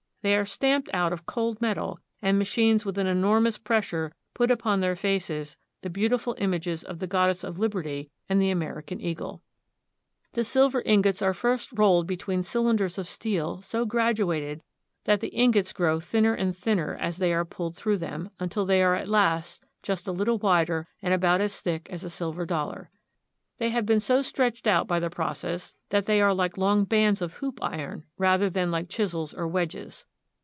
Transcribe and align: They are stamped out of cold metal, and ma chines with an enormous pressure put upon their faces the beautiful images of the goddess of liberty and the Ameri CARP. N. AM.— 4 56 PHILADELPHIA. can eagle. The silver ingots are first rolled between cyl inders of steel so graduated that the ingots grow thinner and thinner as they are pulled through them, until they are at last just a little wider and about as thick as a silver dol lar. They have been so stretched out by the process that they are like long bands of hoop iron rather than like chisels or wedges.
They 0.23 0.35
are 0.37 0.45
stamped 0.45 0.87
out 0.93 1.11
of 1.13 1.25
cold 1.25 1.59
metal, 1.61 1.97
and 2.21 2.37
ma 2.37 2.45
chines 2.45 2.85
with 2.85 2.99
an 2.99 3.07
enormous 3.07 3.57
pressure 3.57 4.13
put 4.35 4.51
upon 4.51 4.79
their 4.79 4.95
faces 4.95 5.57
the 5.81 5.89
beautiful 5.89 6.35
images 6.37 6.83
of 6.83 6.99
the 6.99 7.07
goddess 7.07 7.43
of 7.43 7.57
liberty 7.57 8.11
and 8.29 8.39
the 8.39 8.51
Ameri 8.51 8.85
CARP. 8.85 8.91
N. 8.91 9.01
AM.— 9.01 9.15
4 9.15 9.15
56 9.15 9.17
PHILADELPHIA. 9.17 9.17
can 9.17 9.25
eagle. 9.25 9.41
The 10.33 10.43
silver 10.43 10.83
ingots 10.85 11.21
are 11.23 11.33
first 11.33 11.69
rolled 11.73 12.05
between 12.05 12.43
cyl 12.43 12.65
inders 12.67 12.99
of 12.99 13.09
steel 13.09 13.63
so 13.63 13.83
graduated 13.83 14.61
that 15.05 15.21
the 15.21 15.29
ingots 15.29 15.73
grow 15.73 15.99
thinner 15.99 16.35
and 16.35 16.55
thinner 16.55 16.93
as 17.01 17.17
they 17.17 17.33
are 17.33 17.43
pulled 17.43 17.75
through 17.75 17.97
them, 17.97 18.29
until 18.39 18.63
they 18.63 18.83
are 18.83 18.93
at 18.93 19.07
last 19.07 19.65
just 19.81 20.07
a 20.07 20.11
little 20.11 20.37
wider 20.37 20.87
and 21.01 21.15
about 21.15 21.41
as 21.41 21.59
thick 21.59 21.87
as 21.89 22.03
a 22.03 22.11
silver 22.11 22.45
dol 22.45 22.67
lar. 22.67 22.91
They 23.57 23.69
have 23.69 23.87
been 23.87 23.99
so 23.99 24.21
stretched 24.21 24.67
out 24.67 24.85
by 24.85 24.99
the 24.99 25.09
process 25.09 25.73
that 25.89 26.05
they 26.05 26.21
are 26.21 26.31
like 26.33 26.59
long 26.59 26.83
bands 26.83 27.23
of 27.23 27.33
hoop 27.37 27.57
iron 27.63 28.03
rather 28.19 28.51
than 28.51 28.69
like 28.69 28.87
chisels 28.87 29.33
or 29.33 29.47
wedges. 29.47 30.05